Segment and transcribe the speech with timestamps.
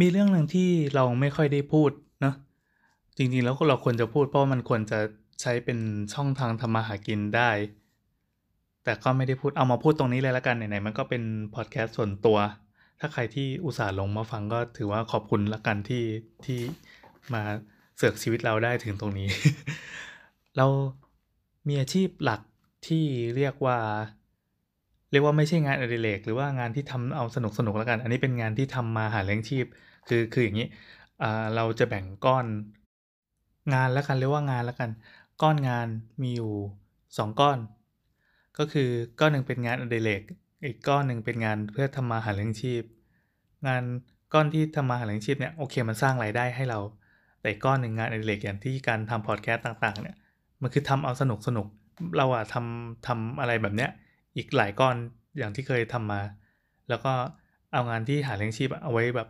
[0.00, 2.34] มีเรื่องหนึ่งที่เราไม่ค่อยได้พูดเนาะ
[3.16, 4.98] จริงๆแล้วเราควรจะพูดเพราะมันควรจะ
[5.40, 5.78] ใช้เป็น
[6.14, 7.50] ช่องทางทำมาหากินได้
[8.84, 11.22] แต่ก็ไม่ได้พูดเอามาพูดตรงนี้เลยละกันไหนๆมันก็เป็น
[11.54, 12.38] พอดแคสต์ส่วนตัว
[13.00, 16.04] ถ้าใครที่อุตส่าห์ลงมาฟังก็ถือว่าขอบคุณละกันที่
[16.44, 16.58] ที่
[17.34, 17.42] มา
[17.96, 19.28] เสือกชีวิตเราได้ถึงตรงนี้
[20.56, 20.66] เรา
[21.68, 22.40] มีอาชีพหลัก
[22.86, 23.04] ที่
[23.36, 23.78] เรียกว่า
[25.12, 29.66] เรียกว่าไม่ใช่งานอดิเรกหรือว่างานที่ทำเอาสนุกสนุกแล้วกัน อันนี้เป็นงานที่ทำมาหาเลี้ยงชีพ
[30.08, 30.66] คือคืออย่างนี้
[31.56, 32.46] เราจะแบ่งก้อน
[33.74, 34.90] งานแล้วกันเรียกว่างานแล้วกัน
[35.42, 35.86] ก้อนงาน
[36.22, 36.52] มีอยู่
[37.18, 37.58] 2 ก้อน
[38.58, 38.88] ก็คือ
[39.20, 40.22] ก้อนหนึ่งเป็นงานอดิเรก
[40.64, 42.82] อีกก้อนหนึ่งเป็นงานเพื่อทำมาหาเลี้ยงชีพ
[43.66, 43.82] งาน
[44.34, 46.80] ก้อนที่ทำมาหาเลี้ยงชีพเนี่ยโอเคมันสร้างรายได้ให้เรา
[47.42, 50.16] แต่ก้อนหนึ่งงานอดิเรกอย่างที่การทำพอดแคสต์ต่างๆเนี่ย
[50.62, 51.66] มันคือทำเอาสนุกสนุก
[52.16, 53.90] เราอะทำทำอะไรแบบเนี้ย
[54.36, 54.96] อีกหลายก้อน
[55.38, 56.20] อย่างที่เคยทำมา
[56.88, 57.12] แล้วก็
[57.72, 59.28] เอางานที่หาเลี้ยงชีพเอาไว้แบบ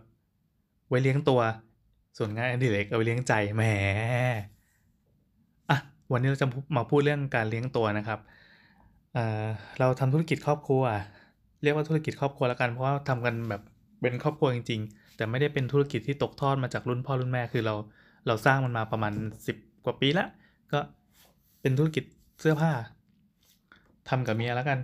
[0.88, 1.40] ไว้เลี้ยงตัว
[2.18, 3.62] ส่วนงานอดิเรกเอาไว้เลี้ยงใจแหม
[5.70, 5.78] อะ
[6.12, 8.20] วันนี้เราจะมาพูดเรื่องการเลี้ยงตัวนะครับ
[9.14, 10.82] เเราทำธุรกิจครอบครัว
[11.62, 13.62] เรียกว่าธุรกิจครอบครัวแล้วกันเพราะว่าทำกันแบบ
[14.00, 17.74] เป็นครอบครัวจริง ๆ แต่ไม่ได้เป็นธุรกิจที่ตกทอดมาจากรุ่นพ่อรุ่นแม่คือเรา
[18.26, 19.12] เราสร้างมันมาประมาณ
[19.48, 20.26] 10 กว่าปีละ
[20.72, 20.78] ก็
[21.60, 22.04] เป็นธุรกิจ
[22.40, 22.72] เสื้อผ้า
[24.08, 24.78] ทำกับเมียแล้วกัน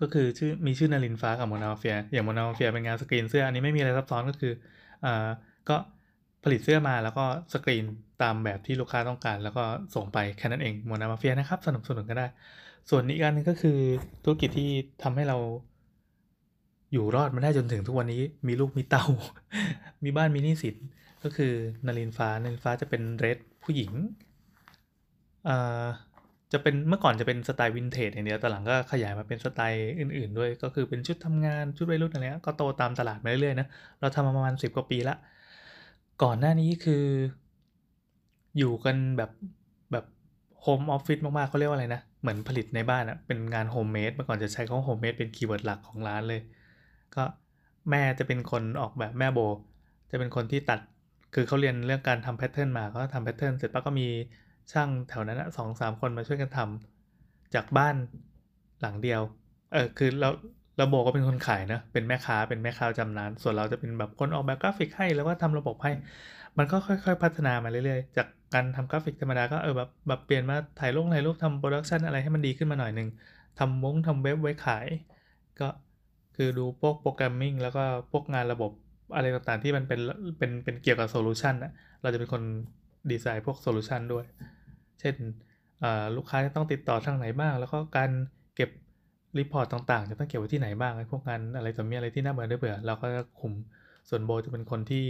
[0.00, 4.52] ก็คือชื่อมีชื่อนารินฟ้ากับโมนาเฟีย อย่างโมนาเฟียเป็นงานสกรีนเสื้ออันนี้ไม่มีอะไรซับซ้อนก็คือ
[5.04, 5.28] อ่า
[5.68, 5.76] ก็
[6.44, 7.84] ผลิตเสื้อมาแล้วก็สกรีน
[8.22, 12.26] ตามแบบที่ลูกค้าต้องการ แล้วก็ส่งไปแค่นั้นเองโมนาเฟียนะครับสนับสนุนก็ได้
[12.90, 13.78] ส่วนอีกอันนึงก็คือ
[14.24, 14.70] ธุรกิจที่
[15.02, 15.38] ทำให้เรา
[16.92, 19.04] อยู่รอดมาได้จนถึงทุกวันนี้มีลูกมีเตา
[20.04, 20.76] มีบ้านมีหนี้สิน
[21.22, 21.52] ก็คือ
[21.86, 23.92] นารินฟ้านารินฟ้าจะเป็นเรดผู้หญิง
[26.52, 33.68] จะเป็นเมื่อก่อนจะเป็นสไตล์วินเทจอย่างเดียวแต่หลังก็ขยายมาเป็นสไตล์อื่น ๆ ด้วย ก็คือเป็นชุดทำงานชุดวัยรุ่นอะไรเงี้ยก็โตตามตลาดมาเรื่อยๆนะ
[34.00, 35.16] เราทำมาประมาณสิบกว่าปีละ
[36.22, 37.04] ก่อนหน้านี้คือ
[38.58, 39.30] อยู่กันแบบ
[39.92, 40.04] แบบ
[40.62, 46.40] home office มากๆเขาเรียกว่าอะไรนะ เหมือนผลิตในบ้านอะเป็นงาน homemade เมื่อก่อนจะใช้คำว่า homemade เป็น keyword หลักของร้านเลย
[47.14, 47.24] ก็
[47.90, 49.38] แม่จะเป็นคนออกแบบแม่โบ
[50.10, 50.80] จะเป็นคนที่ตัด
[51.34, 54.08] คือเขาเรียนเรื่องการทำ pattern มาก็ทำ pattern เสร็จปั๊บก็มี
[54.72, 57.94] ช่างแถวนั้นสองสามคนมาช่วยกันทำจากบ้าน
[58.80, 59.20] หลังเดียว
[59.72, 60.28] เออคือเรา
[60.76, 65.92] เราโบก็เป็นคนขายนะเป็นแม่ค้าเป็นแม่ค้าชำนาญ ส่วนเราจะเป็นแบบคนออกแบบกราฟิกให้แล้วก็ทำระบบให้
[66.58, 73.08] มันก็ค่อยๆ พัฒนามาเรื่อยๆ จากการทำกราฟิกธรรมดาก็เออแบบแบบเปลี่ยนมาถ่ายรูปถ่ายรูปทำ production อะไรให้มันดีขึ้นมาหน่อยหนึ่ง
[73.58, 74.86] ทำวงทำเว็บไว้ขาย
[75.60, 75.68] ก็
[76.36, 78.70] คือดูพวก programming แล้วก็พวกงานระบบ
[79.14, 80.00] อะไรต่างๆที่มันเป็น
[80.38, 81.70] เป็นเป็นเกี่ยวกับ solution อะ
[82.02, 82.42] เราจะเป็นคน
[83.10, 84.24] ดีไซน์พวก solution ด้วย
[85.00, 85.14] เช่น
[86.16, 88.10] ลูกค้าจะต้องติดต่อทางไหนบ้าง แล้วก็การ
[88.56, 88.70] เก็บ
[89.38, 93.52] report ต่างๆ จะต้องเก็บไว้ที่ไหนบ้างพวกงานอะไรต่อมีอะไรที่น่าเบื่อได้เบื่อเราก็จะคุม
[94.08, 95.04] ส่วนโบจะเป็นคนที่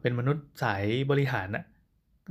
[0.00, 1.64] เป็นมนุษย์สายบริหารอะ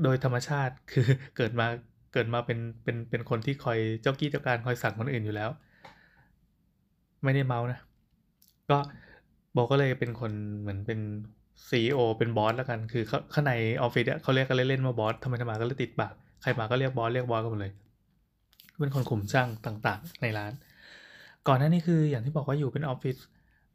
[0.04, 1.08] โดยธรรมชาติคือ
[1.38, 1.68] เกิดมา
[2.14, 5.50] เกิดมาเป็นเป็นเป็นคนที่คอยเจ้ากี้เจ้าการคอยสั่งคนอื่นอยู่แล้ว
[7.24, 7.80] ไม่ได้เมาท์นะ
[8.70, 8.78] ก็
[9.54, 11.00] โบก็เลยเป็นคนเหมือนเป็น
[11.70, 17.74] CEO เป็น boss แล้วกัน คือข้างในออฟฟิศเขาเรียกกันเล่นๆว่า boss ทำไมทำมาก็เลยติดปาก ใครมาก็เรียก boss เรียก boss กันหมดเลย
[18.80, 20.54] เป็นคนคุมช่างต่างๆ ในร้าน
[21.48, 23.18] ก่อนหน้านี้คืออย่างที่บอกว่าอยู่เป็นออฟฟิศ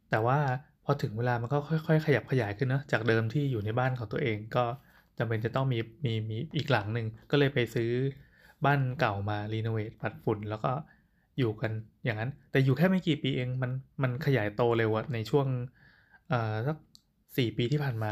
[0.09, 0.37] แต่ว่า
[0.85, 4.63] พอถึงเวลามันก็ค่อยๆ ขยับขยายขึ้นนะจากเดิมที่อยู่ในบ้านของตัวเองก็
[5.17, 7.91] จำเป็นจะต้องมีมีมีอีกหลังหนึ่งก็เลยไปซื้อ
[8.65, 10.71] บ้านเก่ามารีโนเวทปัดฝุ่นแล้วก็
[11.37, 11.71] อยู่กัน
[12.05, 13.71] อย่างนั้น แต่อยู่แค่ไม่กี่ปีเองมัน
[14.03, 15.47] มันขยายโตเร็วในช่วง
[16.29, 16.77] เอ่อสัก
[17.37, 18.11] สี่ปีที่ผ่านมา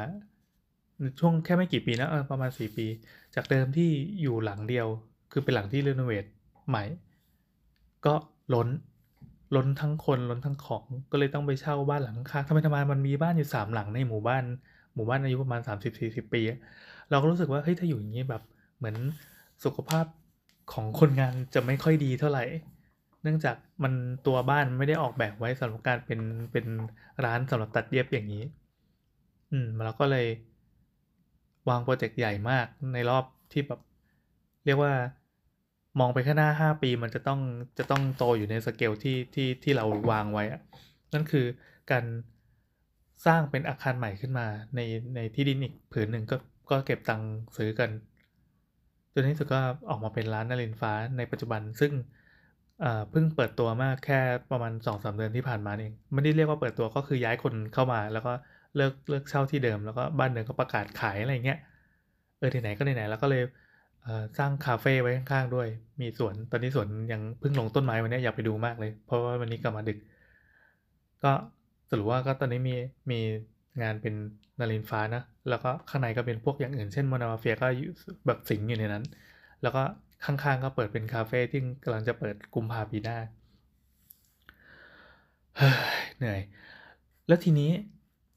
[1.20, 2.86] ช่วงแค่ไม่กี่ปีนะเออประมาณสี่ปี
[3.36, 3.90] จากเดิมที่
[4.22, 4.88] อยู่หลังเดียว
[5.32, 6.26] คือเป็นหลังที่รีโนเวท
[6.70, 6.84] ใหม่
[8.06, 8.14] ก็
[8.54, 8.68] ล้น
[9.56, 14.44] ล้นทั้งคนล้นทั้งของ ก็เลยต้องไปเช่าบ้านหลังข้างทำไมทำไมมันมีบ้านอยู่สามหลังในหมู่บ้าน
[14.96, 15.62] หมู่บ้านอายุประมาณ
[15.98, 16.42] 30-40ปี
[17.10, 18.42] เราก็รู้สึกว่าเฮ้ยถ้าอยู่อย่างนี้แบบ
[18.78, 18.96] เหมือน
[19.64, 20.06] สุขภาพ
[20.74, 22.44] ของคนงานจะไม่ค่อยดีเท่าไหร่
[23.24, 23.94] เนื่องจากมัน
[24.28, 26.20] ตัวบ้านไม่ได้ออกแบบไว้สำหรับการเป็น
[26.52, 26.66] เป็น
[27.26, 28.44] ร้านสำหรับตัดเย็บอย่างนี้
[29.52, 30.28] อืมเราก็เลย
[31.70, 33.80] วางโปรเจกต์ใหญ่มากในรอบที่แบบ
[34.66, 34.94] เรียกว่า
[36.00, 37.40] มองไปข้างหน้า5ปีมันจะต้อง
[37.78, 40.62] จะต้องโตอยู่ในสเกลที่ที่ที่เราวางไว้อะ
[41.14, 41.46] นั่นคือ
[41.92, 42.06] การ
[43.26, 44.80] สร้างเป็นอาคารใหม่ขึ้นมาใน
[45.16, 46.36] ในที่ดินอีกผืนหนึ่งก็
[46.72, 47.90] ก็เก็บตังค์ซื้อกัน
[49.14, 49.60] จนที่สุดก็
[49.90, 51.92] ออกมาเป็นร้านนารินฟ้าในปัจจุบัน ซึ่ง
[53.12, 54.20] เพิ่งเปิดตัวมากแค่
[54.52, 58.34] ประมาณ2อสเดือนที่ผ่านมาเองไม่ได้เรียกว่าเปิดตัวก็คือย้ายคนเข้ามาแล้วก็
[58.76, 61.60] เลิกเลิกเช่าที่เดิมแล้วก็บ้านเดิมก็ประกาศขายอะไรเงี้ย
[62.38, 63.44] เออที่ไหนก็ที่ไหนแล้วก็เลย
[64.38, 65.68] สร้างคาเฟ่ไว้ข้างๆด้วย
[66.02, 69.98] มีสวนตอนนี้สวนยังเพิ่งลงต้นไม้วันนี้อยากไปดูมากเลย เพราะว่าวันนี้กลับมาดึก
[71.24, 71.32] ก็
[71.90, 72.76] สรุปว่าก็ตอนนี้มี
[73.12, 73.20] มี
[73.82, 74.14] งานเป็น
[74.60, 77.88] นารินฟ้านะ แล้วก็ข้างในก็เป็นพวกอย่างอื่น เช่นโมนามาเฟียก็อยู่
[78.28, 79.04] แบบสิงอยู่ในนั้น
[79.62, 79.82] แล้วก็
[80.26, 83.18] ข้างๆก็เปิดเป็นคาเฟ่ที่กำลังจะเปิดกุมภาปีหน้า
[86.18, 86.40] เหนื่อย
[87.28, 87.72] แล้วทีนี้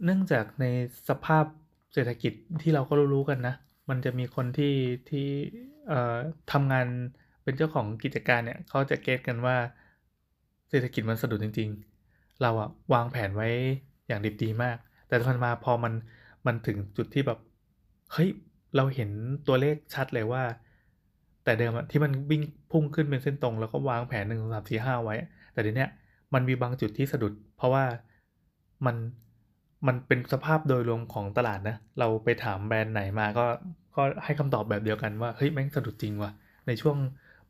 [0.04, 0.66] เนื่องจากใน
[1.08, 1.44] สภาพ
[1.92, 2.32] เศรษฐกิจ
[2.62, 3.54] ที่เราก็รู้ๆกันนะ
[3.88, 4.74] มันจะมีคนที่
[5.10, 5.26] ที่
[5.88, 6.16] เอ่อ
[6.52, 6.86] ทำงาน
[7.42, 9.56] เป็นเจ้าของกิจการเนี่ยเขาจะเก็ตกันว่า
[10.70, 11.70] เศรษฐกิจมันสะดุดจริง
[12.06, 13.48] ๆ เราอะวางแผนไว้
[14.08, 14.76] อย่างดีดีมาก
[15.08, 15.92] แต่มันมาพอมัน
[16.46, 17.38] มันถึงจุดที่แบบ
[18.12, 18.30] เฮ้ย
[18.76, 19.10] เราเห็น
[19.46, 20.42] ตัวเลขชัดเลยว่า
[21.44, 25.16] แต่เดิมอะที่มันวิ่งพุ่งขึ้นเป็นเส้นตรง แล้วก็วางแผนหนึ่งสามสี่ห้าไว้
[25.52, 25.86] แต่เดี๋ยวนี้
[26.34, 27.84] มันมีบางจุดที่สะดุด เพราะว่า
[28.86, 28.96] มัน
[29.86, 33.44] มันเป็นสภาพโดยรวมของตลาดนะ เราไปถามแบรนด์ไหนมาก็
[33.96, 36.30] ก็ให้คำตอบแบบเดียวกันว่าเฮ้ยแม่งสะดุดจริงว่ะ
[36.66, 36.96] ในช่วง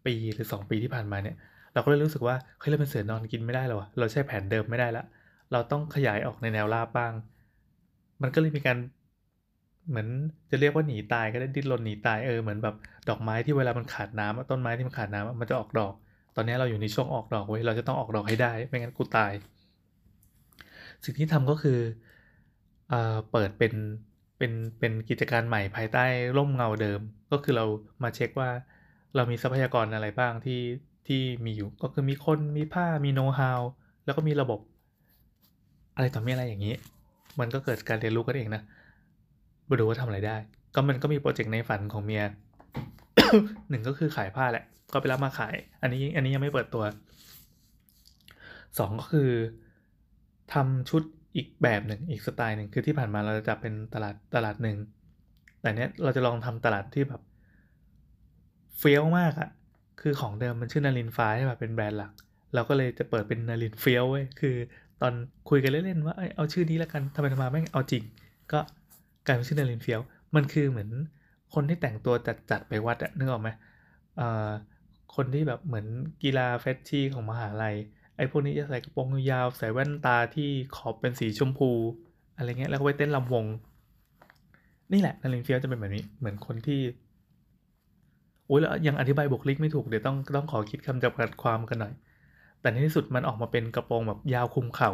[0.06, 1.36] ปีหรือ 2 ปีที่ผ่านมาเนี่ย
[1.74, 5.04] เราก็เลยรู้สึกว่าเฮ้ยเราเป็นเสือนอนกินไม่ได้แล้ววะเราใช้แผนเดิมไม่ได้ละ
[5.52, 7.12] เราต้องขยายออกในแนวราบบ้าง
[8.22, 8.78] มันก็เลยมีการ
[9.88, 10.08] เหมือน
[10.50, 12.74] จะเรียกว่าหนีตายก็ได้ดิ้นรนหนีตายเออเหมือนแบบ
[13.08, 15.94] ดอกไม้ที่เวลามันขาดน้ำต้นไม้ที่มันขาดน้ำมันจะออกดอก
[16.36, 19.32] ตอนนี้เราอยู่ในช่วงออกดอกเว้ยเราจะต้องออกดอกให้ได้ ไม่งั้นกูตาย
[21.04, 21.78] สิ่งที่ทำก็คือ
[22.92, 23.74] เอ่อเปิดเป็น
[24.38, 26.04] เป็นเป็นกิจการใหม่ภายใต้
[26.36, 27.00] ร่มเงาเดิม
[27.32, 27.64] ก็คือเรา
[28.02, 28.50] มาเช็คว่า
[29.14, 30.60] เรามีทรัพยากรอะไรบ้างที่
[31.06, 33.60] ที่มีอยู่ก็คือมีคนมีผ้ามีโน้ตฮาว
[34.04, 34.60] แล้วก็มีระบบ
[35.96, 36.74] อะไรต่อมีอะไรอย่างนี้
[37.40, 38.62] มันก็เกิดการเรียนรู้กันเองนะ
[39.68, 40.36] มาดูว่าทำอะไรได้
[40.74, 42.24] ก็มันก็มีโปรเจกต์ในฝันของเมีย
[43.68, 46.84] หนึ่งก็คือขายผ้าแหละ ก็ไปรับมาขาย อันนี้อันนี้ยังไม่เปิดตัว
[48.78, 49.30] สองก็คือ
[50.52, 51.02] ทำชุด
[51.36, 54.76] อีกแบบหนึ่งอีกสไตล์หนึ่งคือที่ผ่านมาเราจะจับเป็นตลาดตลาดหนึ่ง
[55.60, 57.22] แต่เนี้ยเราจะลองทำตลาดที่แบบ
[58.78, 59.50] เฟี้ยวมากอะ
[60.00, 62.12] คือของเดิมมันชื่อนารินฟ้าใช่ป่ะเป็นแบรนด์หลัก
[62.54, 64.56] เราก็เลยจะเปิดเป็นนารินเฟี้ยวเว้ยคือ
[65.00, 65.12] ตอน
[65.50, 68.02] คุยกันเล่นๆว่าเอาชื่อนี้แล้วกันทำไมทำมาไม่เอาจริง
[68.52, 68.58] ก็
[69.26, 70.00] กลายเป็นชื่อนารินเฟี้ยว
[70.34, 70.90] มันคือเหมือน
[71.54, 72.14] คนที่แต่งตัว
[72.50, 73.48] จัดๆไปวัดอะนึกออกไหม
[74.16, 74.48] เอ่อ
[75.14, 75.86] คนที่แบบเหมือน
[76.22, 77.74] กีฬาเฟชชี่ของมหาลัย
[78.30, 81.70] พวกนี้จะใส่กระโปรงยาวใส่แว่นตาที่ขอบเป็นสีชมพู
[82.36, 83.44] อะไรเงี้ยแล้วก็ไปเต้นลำวง
[84.92, 86.80] นี่แหละนารินเฟียวจะเป็นแบบนี้เหมือนคนที่
[88.46, 91.94] โอ้ยแล้วยังอธิบายบุคลิกไม่ถูกเดี๋ยวต้องต้องขอคิดคำจำกัดความกันหน่อย
[92.60, 94.90] แต่ในที่สุดมันออกมาเป็นกระโปรงแบบยาวคลุมเข่า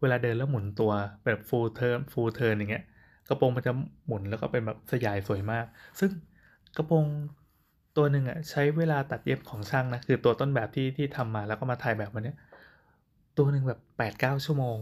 [0.00, 0.92] เวลาเดินแล้วหมุนตัว
[1.24, 2.84] แบบ full turn full turn อย่างเงี้ย
[3.28, 3.72] กระโปรงมันจะ
[4.06, 5.64] หมุนแล้วก็เป็นแบบสยายสวยมาก
[5.98, 6.10] ซึ่ง
[6.76, 7.04] กระโปรง
[7.96, 12.36] ตัวหนึ่งอะใช้เวลาตัดเย็บของช่างนะคือตัวต้นแบบที่ที่ทำมาแล้วก็มาถ่ายแบบมันเนี้ย
[13.38, 14.78] ตัวหนึ่งแบบ8ปดเก้าชั่วโมง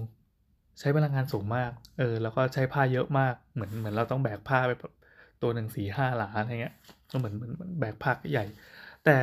[0.79, 4.93] ใช้พลังงานสูงมาก เออ แล้วก็ใช้ผ้าเยอะมาก เหมือนเหมือนเราต้องแบกผ้าไปแบบ
[5.43, 6.75] ตัวหนึ่งสี่ห้าหลาอะไรเงี้ย
[7.11, 8.45] ก็เหมือนเหมือนแบกผ้าใหญ่
[9.05, 9.17] แต่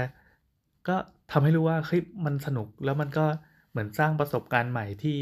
[0.87, 0.95] ก็
[1.31, 3.25] ทำให้รู้ว่าเฮ้ยมันสนุกแล้วมันก็
[3.71, 5.17] เหมือนสร้างประสบการณ์ใหม่ที่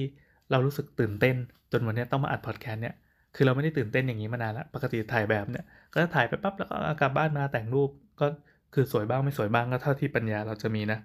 [0.51, 1.35] เรารู้สึกตื่นเต้น
[1.71, 2.95] จนวันนี้ต้องมาอัดพอดแคสต์เนี่ย
[3.35, 7.89] คือเราไม่ได้ตื่นเต้นอย่างนี้มานานล้วปกติถ่ายแบบเนี่ย ก็จะถ่ายไปปั๊บแล้วก็กลับบ้านมาแต่งรูป
[8.19, 8.27] ก็
[8.73, 10.99] คือสวยบ้างไม่สวยบ้างก็เท่าที่ปัญญาเราจะมีนะ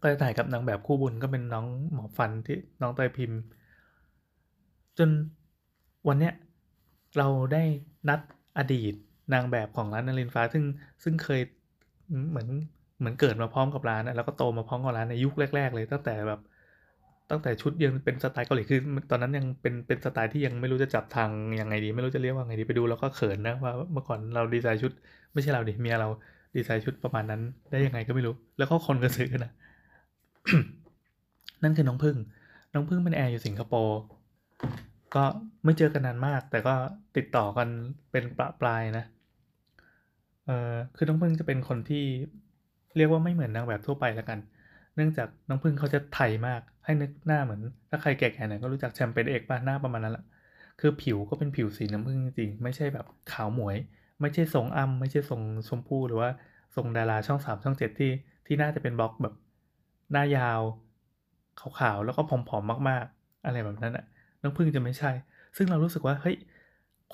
[0.00, 3.38] ก็จะถ่ายกับนางแบบคู่บุญก็เป็นน้องหมอฟันที่น้องเตยพิมพ์
[4.98, 5.10] จน
[6.08, 6.32] วันเนี้ย
[7.18, 7.62] เราได้
[8.08, 8.20] นัด
[8.58, 8.94] อดีต
[9.32, 10.64] นางแบบของร้านนารินฟ้า ซึ่ง
[11.04, 11.40] ซึ่งเคย
[12.30, 12.48] เหมือน
[12.98, 16.40] เหมือนเกิดมาพร้อมกับร้านแล้วก็โตมาพร้อมกับร้านในยุคแรก ๆ เลยตั้งแต่แบบ
[17.30, 24.92] ตั้งแต่ชุดยังเป็นสไตล์เกาหลีคือตอนนั้นยังเป็นเป็นสไตล์ที่ยังไม่รู้จะจับทางยังไงดี ไม่รู้จะเรียกว่าไงดีไปดูแล้วก็เขินนะว่าเมื่อก่อนเราดีไซน์ชุด
[25.32, 26.08] ไม่ใช่เราดิเมียเรา
[26.56, 29.50] ดีไซน์ชุดประมาณนั้นได้ยังไงก็ไม่รู้ แล้วก็คนก็ซื้อนะ
[31.62, 32.16] นั่นคือน้องพึ่ง
[32.74, 33.98] น้องพึ่งเป็นแอร์อยู่สิงคโปร์
[35.14, 35.24] ก็
[35.64, 36.74] ไม่เจอกันนานมาก แต่ก็
[37.16, 37.68] ติดต่อกัน
[38.10, 39.04] เป็นประปรายนะ
[40.46, 42.04] เออคือน้องพึ่งจะเป็นคนที่
[42.96, 44.38] เรียกว่าไม่เหมือนนางแบบทั่วไปแล้วกัน
[44.94, 47.60] เนื่องจากน้องพึ่งเขาจะไทยมาก ให้นึกหน้าเหมือน
[47.90, 50.24] ถ้าใครแก่ๆหน่อยก็รู้จักแชมเปญเอกป่ะหน้าประมาณนั้นแหละ
[50.80, 53.76] คือผิวก็เป็นผิวสีน้ำผึ้งจริงๆ ไม่ใช่แบบขาวหมวย
[54.20, 56.30] ไม่ใช่ทรงอ้ำไม่ใช่ทรงชมพูหรือว่า
[56.76, 58.12] ทรงดาราช่องสามช่องเจ็ดที่
[58.46, 59.34] ที่น่าจะเป็นบล็อกแบบ
[60.12, 60.60] หน้ายาว
[61.60, 64.04] ขาวๆแล้วก็ผอมๆมากๆ อะไรแบบนั้นอะ
[64.42, 65.10] น้องพึ่งจะไม่ใช่
[65.56, 66.36] ซึ่งเรารู้สึกว่าเฮ้ย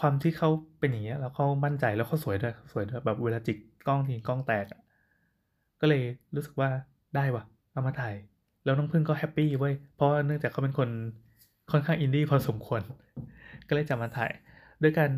[0.00, 4.66] ความที่เขาเป็นอย่างเงี้ยแล้วเขามั่นใจแล้วเขาสวยด้วยสวยด้วยแบบเวลาจิกกล้องทีกล้องแตก
[5.80, 6.02] ก็เลย
[6.34, 6.70] รู้สึกว่า
[7.16, 8.14] ได้ว่ะเอามาถ่าย
[8.64, 10.88] แล้วน้องพึ่งก็แฮปปี้เว้ยเพราะเนื่องจากเขาเป็นคน
[11.72, 12.82] ค่อนข้างอินดี้พอสมควร
[13.68, 14.30] ก็เลยจะมาถ่าย
[14.82, 15.08] ด้วยกัน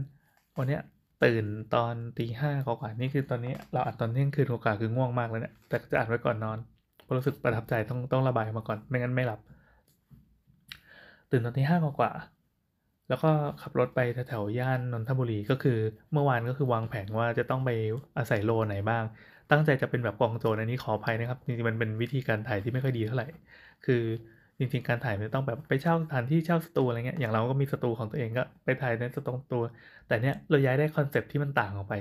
[0.58, 0.82] วันเนี้ย
[1.24, 6.58] ตื่นตอนตีห้ากว่านี่คือตอนนี้เราอัดตอนเที่ยงคืนกว่าคือง่วงมากเลยเนี่ยแต่จะอัดไว้ก่อนนอน
[7.04, 9.40] พราะรู้สึกประทับใจต้องต้องระบายมาก่อน ไม่งั้นไม่หลับ
[11.30, 12.12] ตื่นตอนที่ห้ากว่า
[13.08, 13.30] แล้วก็
[13.62, 15.78] ขับรถไปแถวๆย่านนนทบุรีก็คือ
[16.12, 17.70] เมื่อวานก็คือวางแผนว่าจะต้องไป
[18.18, 19.04] อาศัยโลไหนบ้าง
[19.50, 23.26] ตั้งใจจะเป็นแบบกองโจรอันนี้ขออภัยนะครับจริงๆมันเป็นวิธีการถ่ายที่ไม่ค่อยดีเท่าไหร่
[23.84, 24.02] คือ
[24.58, 29.62] จริงๆการถ่ายมันต้องแบบไปเช่าสถานที่เช่าสตูอะไรเงี้ยอย่างเราก็มีสตูของตัวเองก็ไปถ่ายในสตูของตัว
[30.06, 31.94] แต่เนี้ยเราอยากได้ concept ที่มันต่างออกไป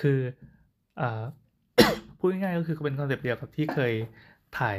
[0.00, 0.18] คือ
[1.00, 1.22] อ่า
[2.18, 3.92] พูดง่ายๆก็คือเป็น concept เดียวกับที่เคย
[4.58, 4.78] ถ่าย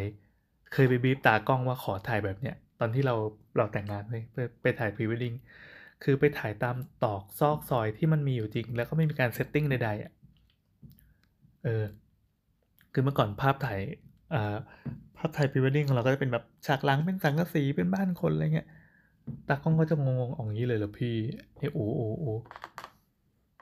[0.73, 3.15] เคยไปบีฟตากล้องว่าขอถ่ายแบบเนี้ยตอนที่เรา
[3.57, 5.33] เราแต่งงานไปไปไปถ่ายพรีเวดดิ้ง
[6.03, 10.11] คือไปถ่ายตามตรอกซอกซอยที่มันมีอยู่จริง แล้วก็ไม่มีการ setting ใดๆอะ
[11.63, 11.85] เออ
[12.93, 13.79] คือเมื่อก่อนภาพถ่าย
[14.33, 14.55] อ่า
[15.17, 18.67] ภาพถ่ายพรีเวดดิ้งของเราก็จะเป็นแบบฉากหลังเป็นสังกะสีเป็นบ้านคนอะไรเงี้ย
[19.47, 21.15] ตากล้องก็จะงงๆตรงนี้เลยเหรอพี่
[21.57, 22.25] เฮ้ยโอ้โอ้โอ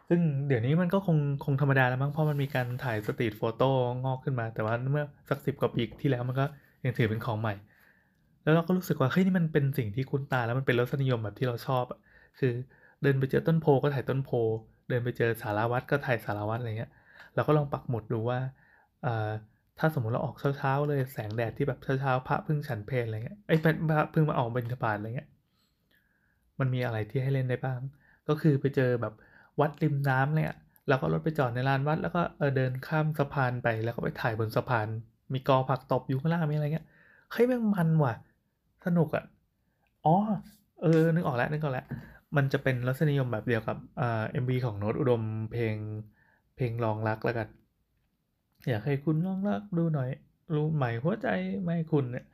[0.10, 3.70] ซึ่งเดี๋ยวนี้มันก็คงคงธรรมดาแล้วมั้งเพราะมันมีการถ่าย street photo
[4.04, 6.46] งอกขึ้นมา แต่ว่าเมื่อสักสิบกว่าปีที่แล้วมันก็
[6.86, 7.54] ยังถือเป็นของใหม่
[8.44, 11.86] แล้วเราก็รู้สึกว่าเฮ้ยนี่มันเป็นสิ่งที่คุ้นตาแล้วมันเป็นรสนิยมแบบที่เราชอบ
[12.40, 12.54] คือ
[13.02, 14.30] เดินไปเจอต้นโพก็ถ่ายต้นโพ
[14.90, 16.92] เดินไปเจอสารวัตรก็ถ่ายสารวัตรอะไรเงี้ย
[17.36, 18.40] เราก็ลองปักหมุดดูว่า
[19.80, 25.30] ถ้าสมมติเราออกเช้าๆเลยแสงแดดที่แบบเช้าๆพระเพิ่งฉันเพลอะไรเงี้ยไอ้พระเพิ่งมาออกบิณฑบาตอะไรเงี้ย
[26.60, 27.80] มันมีอะไรที่ให้เล่นได้บ้าง
[28.28, 29.14] ก็คือไปเจอแบบ
[29.60, 30.52] วัดริมน้ำเนี่ย
[30.88, 34.88] แล้วก็รถไปจอดในลานวัด แล้วก็เออเดินข้ามสะพานไปแล้วก็ไปถ่ายบนสะพาน
[35.34, 36.88] มีกอผักตบอยู่ข้างล่างมีอะไรเงี้ย
[37.32, 38.14] เฮ้ยแม่งมันว่ะ
[38.86, 39.24] สนุกอะ่ะ
[40.06, 40.16] อ๋อ
[40.82, 41.86] เออนึกออกแล้วนึกออกแล้ว
[42.36, 45.76] มันจะเป็นรสนิยมแบบเดียวกับอ่าเอ็มบีของโน้ตอุดมเพลง
[46.56, 47.48] เพลงลองรักแล้วกัน
[48.70, 50.10] อยากให้คุณลองรักดูหน่อย
[50.56, 51.28] รู้ไหมหัวใจ
[51.64, 52.26] ไม่คุณเนี่ย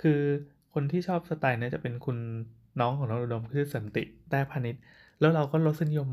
[0.00, 0.20] คือ
[0.74, 2.18] คนที่ชอบสไตล์นี้จะเป็นคุณ
[2.80, 4.82] น้องของน้องอุดมคือสันติแต้พาณิชย์
[5.20, 6.08] แล้วเราก็รสนิยม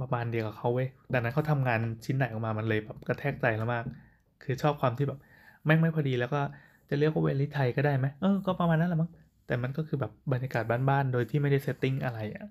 [0.00, 3.84] ประมาณเดียวกับเขาเว้ยดังนั้นเขาทำงานชิ้นไหนออกมามันเลยแบบกระแทกใจแล้วมาก
[4.42, 5.18] คือชอบความที่แบบ
[5.64, 6.40] แม่งไม่พอดีแล้วก็
[6.88, 9.10] จะเรียกว่าเวลิไทยก็ได้ไหมเออก็ประมาณนั้นแหละมั้ง
[9.46, 12.46] แต่มันก็คือแบบบรรยากาศบ้านๆโดยที่ไม่ได้เซตติ้งอะไรอะ่ะ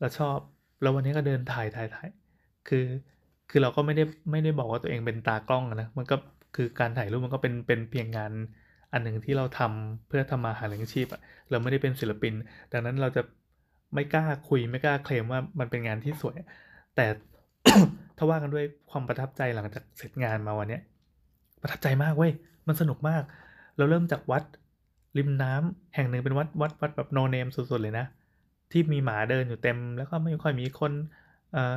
[0.00, 0.36] เราชอบ
[0.82, 2.08] แล้ววันนี้ก็เดินถ่ายถ่ายถ่าย
[2.68, 2.84] คือ
[3.50, 6.16] คือเราก็ไม่ได้ไม่ได้บอกว่าตัวเองเป็นตากล้องนะมันก็
[6.56, 8.32] คือการถ่ายรูปมันก็เป็นเป็นเพียงงาน
[8.92, 12.34] อันหนึ่งที่เราทำเพื่อทำมาหาเลี้ยงชีพอะเราไม่ได้เป็นศิลปิน
[12.72, 13.22] ดังนั้นเราจะ
[13.94, 16.36] ไม่กล้าคุยไม่กล้าเคลมว่ามันเป็นงานที่สวย
[16.96, 17.06] แต่
[18.16, 20.82] ถ้าว่ากันด้วยความประทับใจหลังจากเสร็จงานมาวันเนี้ย
[21.62, 22.32] ประทับใจมากเว้ย
[22.66, 23.22] มันสนุกมาก
[23.76, 24.42] เราเริ่มจากวัด
[25.18, 28.06] ริมน้ำแห่งหนึ่งเป็นวัดวัดวัดแบบโนเนมสุดๆเลยนะ
[28.72, 30.92] ที่มีหมาเดินอยู่เต็ม แล้วก็ไม่ค่อยมีคน
[31.52, 31.76] เอ่อ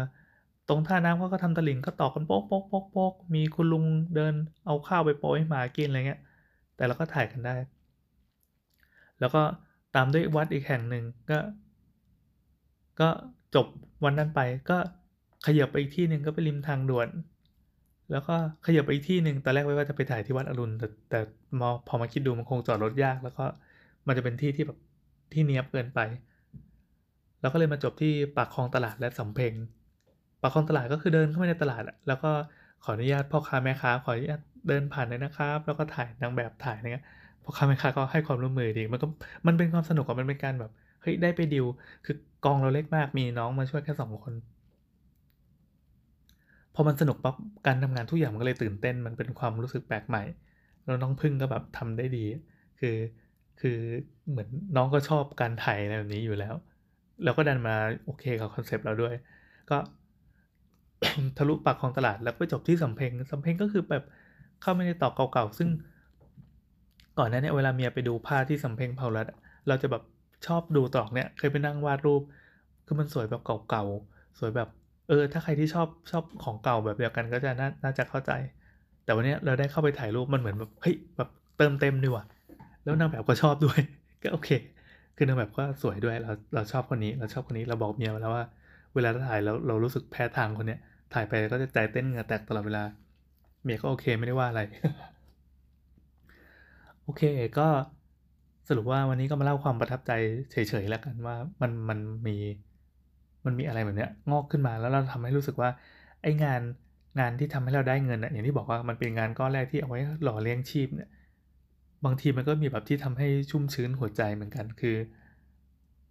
[0.69, 4.34] ตรงท่าน้ำเขาก็ทำตะลิ่งก็ตอกกันโป๊กโป๊กโป๊กโป๊กมีคุณลุงเดิน
[4.65, 6.22] เอาข้าวไปโปรยให้หมากินอะไรเงี้ย
[6.75, 7.55] แต่เราก็ถ่ายกันได้
[9.19, 9.41] แล้วก็
[9.95, 11.38] ตามด้วยวัดอีกแห่งหนึ่งก็
[13.00, 13.10] ก็
[13.56, 13.68] จบ
[14.04, 14.78] วันนั้นไปก็
[15.46, 17.10] ขยับไปอีกที่หนึ่งก็ไปริมทางด่วน
[18.12, 18.36] แล้วก็
[18.66, 21.20] ขยับไปอีกที่หนึ่งตอนแรกไว้ว่าจะไปถ่ายที่วัดอรุณแต่แต่
[21.60, 23.46] มอพอมาคิดดูมันคงจอดรถยาก แล้วก็
[24.08, 24.78] มันจะเป็นที่ที่แบบ
[25.34, 26.00] ที่เนี้ยบเกินไป
[27.42, 29.54] แล้วก็เลยมาจบที่ปากคลองตลาดและสำเพ็ง
[30.42, 32.32] ปากคลองตลาดก็คือเดินเข้าไปในตลาดแล้วก็
[32.84, 37.06] ขออนุญาตพ่อค้าแม่ค้าขออนุญาตเดินผ่านเลยนะครับ แล้วก็ถ่ายนางแบบถ่ายอะไรเงี้ย
[37.44, 39.08] พ่อค้าแม่ค้าก็ให้ความร่วมมือดีมันก็
[39.48, 40.72] มันเป็นความสนุกอะมันเป็นการแบบ
[41.02, 41.66] เฮ้ยได้ไปดิว
[42.06, 44.34] คือ กองเราเล็กมากมีน้องมาช่วยแค่สองคน
[46.75, 47.36] พอมันสนุกปั๊บ
[47.68, 50.24] การทำงานทุกอย่างมันก็เลยตื่นเต้น มันเป็นความรู้สึกแปลกใหม่
[50.84, 52.25] แล้วน้องพึ่งก็แบบทำได้ดี
[52.80, 52.96] คือ
[53.62, 53.78] คือ
[54.30, 56.54] เหมือนน้องก็ชอบการถ่ายแบบนี้อยู่แล้ว
[57.24, 57.75] แล้วก็ดันมา
[58.06, 59.14] โอเคกับ concept เราด้วย
[59.70, 59.78] ก็
[61.38, 64.04] ทะลุปากคลองตลาดแล้วไปจบที่สำเพ็งสำเพ็งก็คือแบบ
[64.62, 65.70] เข้าไม่ในตอกเก่าๆ ซึ่ง
[67.20, 69.25] ก่อนหน้านี้เวลาเมียไปดูผ้าที่สำเพ็งเผารัด
[69.68, 70.04] เราจะแบบ
[70.46, 72.22] ชอบดูตอกเนี่ยเคยไปนั่งวาดรูป
[72.86, 74.68] คือมันสวยแบบเก่าๆ สวยแบบ
[75.06, 78.32] เออ ถ้าใครที่ชอบชอบของเก่าแบบเดียวกันก็จะน่านาจะเข้าใจ
[79.04, 82.25] แต่วันนี้เราได้เข้าไปถ่ายรูปมันเหมือนแบบเฮ้ยแบบเติมเต็มดีว่ะ
[82.84, 83.80] แล้วนางแบบก็ชอบด้วย
[84.22, 84.50] ก็โอเค
[85.16, 88.44] คือนางแบบก็สวยด้วยเราเราชอบคนนี้เราชอบคนนี้เราบอกเมียแล้วว่า
[88.94, 90.78] เวลาถ่ายเราเรารู้สึกแพ้ทางคนเนี้ย
[91.12, 92.82] ถ่ายไปก็จะใจเต้นเหงื่อแตกตลอดเวลา
[93.64, 94.62] เมียก็โอเคไม่ได้ว่าอะไร
[97.02, 97.22] โอเค
[97.58, 97.64] ก็
[98.67, 100.12] สรุปว่าวันนี้ก็มาเล่าความประทับใจ
[100.51, 102.38] เฉยๆแล้วกันว่ามันมันมี
[103.45, 105.69] มันมีอะไรแบบเนี้ยงอกขึ้นมาแล้วเราทำให้รู้สึกว่า
[106.22, 106.62] ไอ้งาน
[107.19, 111.10] งานที่ทำให้เราได้เงินอะอย่างที่บอกว่ามันเป็นงานก้อนแรกที่เอาไว้หล่อเลี้ยงชีพเนี่ย
[112.05, 114.95] บางทีมันก็มีแบบที่ทำให้ชุ่มชื้นหัวใจเหมือนกันคือ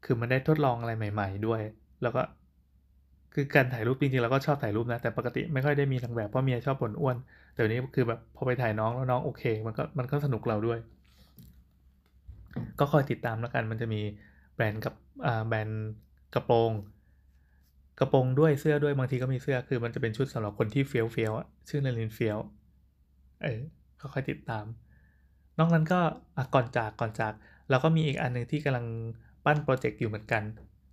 [0.04, 1.60] คือมันได้ทดลองอะไรใหม่ ๆ ด้วย
[2.02, 2.22] แล้วก็
[3.34, 7.16] คือการถ่ายรูปจริงๆเราก็ชอบถ่ายรูปนะแต่ปกติไม่ค่อยได้มีนางแบบเพราะเมียชอบบ่นอ้วน
[7.52, 10.78] แต่วันนี้คือแบบพอไปถ่ายน้องแล้วน้องโอเค มันก็มันก็สนุกเราด้วย
[12.78, 14.00] ก็คอยติดตามแล้วกัน มันจะมี
[14.54, 14.94] แบรนด์กับ
[15.46, 15.92] แบรนด์
[16.34, 16.72] กระโปรง
[18.00, 21.32] กระโปรงด้วยเสื้อด้วยบางทีก็มีเสื้อคือมันจะเป็นชุดสำหรับคนที่เฟี้ยวเฟี้ยว
[21.68, 22.38] ชื่อนารินเฟี้ยว
[23.42, 23.60] เออ
[24.00, 24.64] ก็ค่อยติดตาม
[25.58, 26.00] นอกนั้นก็
[26.54, 27.32] ก่อนจากก่อนจาก
[27.70, 28.86] เราก็มีอีกอันหนึ่งที่กำลัง
[29.44, 30.42] ปั้นโปรเจกต์อยู่เหมือนกัน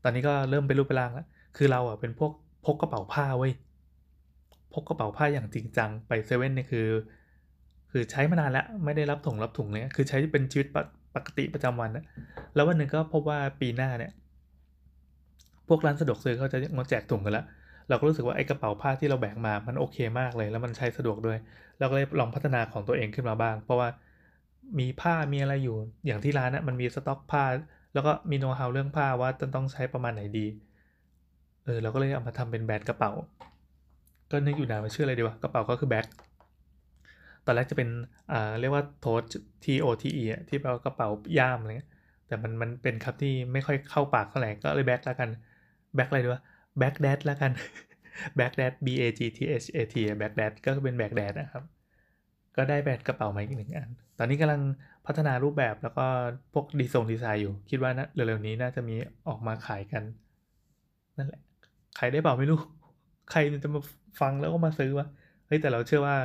[0.03, 1.27] ตอนนี้ก็เริ่มเป็นรูปเป็นร่างแล้ว
[1.57, 2.31] คือเราอะเป็นพวก
[2.65, 3.53] พกกระเป๋าผ้าเว้ย
[4.73, 6.87] พกกระเป๋าผ้าอย่างจริงจังไปเซเว่นเนี่ยคือ
[7.91, 10.67] คือใช้มานานแล้วไม่ได้รับถุงรับถุงเลยคือใช้เป็นชีวิต
[11.15, 12.05] ปกติประจำวันนะ
[12.55, 14.11] แล้ววันหนึ่งก็พบว่าปีหน้าเนี่ย
[15.67, 17.45] พวกร้านสะดวกซื้อเขาจะงดแจกถุงกันแล้ว
[17.89, 21.37] เราก็รู้สึกว่าไอ้กระเป๋าผ้าที่เราแบกมา มันโอเคมากเลย แล้วมันใช้สะดวกด้วย
[21.79, 23.87] เราก็เลยลองพัฒนาของตัวเองขึ้นมาบ้าง เพราะว่า
[24.79, 25.75] มีผ้ามีอะไรอยู่
[26.05, 27.43] อย่างที่ร้านนะมันมีสต็อกผ้า
[27.93, 30.45] แล้วก็มีโน้ตฮาวเรื่องผ้าว่าจะต้องใช้ประมาณไหนดี
[31.65, 33.11] เออเราก็เลยเอามาทำเป็นแบรนด์กระเป๋า
[34.31, 36.05] ก็นึกอยู่นานว่าชื่ออะไรดีวะ กระเป๋าก็คือแบ็ค
[37.45, 37.89] ตอนแรกจะเป็น
[38.31, 39.21] อ่าเรียกว่าโทส
[39.63, 41.89] T O T E อะที่แปลว่ากระเป๋าย่ามอะไรเงี้ย
[42.27, 45.29] แต่มันมันเป็นคำที่ไม่ค่อยเข้าปากเท่าไหร่ก็เลยแบ็คแล้วกัน
[45.95, 46.41] แบ็คอะไรดีวะ
[46.79, 47.51] แบ็คแดดแล้วกัน
[48.35, 51.63] แบ็คแดด B A G T H A T แบ็คแดดก็คือเป็นแบ็คแดดนะครับ
[52.55, 54.61] ก็ได้แบรนด์กระเป๋ามาอีกหนึ่งอัน ตอนนี้กำลัง
[55.05, 56.05] พัฒนารูปแบบแล้วก็
[56.53, 58.95] พวกดีทรงดีไซน์อยู่ คิดว่านะเร็วๆนี้น่าจะมี
[59.27, 60.03] ออกมาขายกัน
[61.17, 61.41] นั่นแหละ
[61.97, 62.59] ใครได้เปล่าไม่รู้
[63.31, 63.81] ใครจะมา
[64.21, 65.07] ฟังแล้วก็มาซื้อวะ
[65.47, 66.15] เฮ้ยแต่เราเชื่อว่า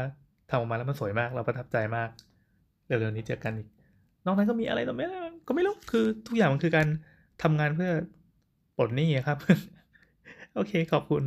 [0.50, 2.08] ทำออกมาแล้วมันสวยมาก เราประทับใจมาก
[2.86, 3.68] เร็วๆนี้เจอกันอีก
[4.26, 5.06] นอกนั้นก็มีอะไรต่อไม่
[5.46, 6.88] ก็ไม่รู้ คือทุกอย่างมันคือการ
[7.42, 7.92] ทำงานเพื่อ
[8.76, 9.38] ปลดหนี้ครับ
[10.54, 11.22] โอเคขอบคุณ